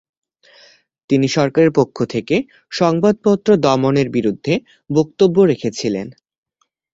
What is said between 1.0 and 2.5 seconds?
তিনি সরকারের পক্ষ থেকে